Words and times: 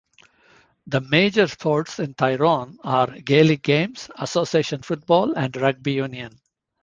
The 0.87 0.99
major 0.99 1.45
sports 1.47 1.99
in 1.99 2.15
Tyrone 2.15 2.79
are 2.83 3.05
Gaelic 3.19 3.61
games, 3.61 4.09
association 4.17 4.81
football 4.81 5.37
and 5.37 5.55
rugby 5.55 5.91
union. 5.93 6.39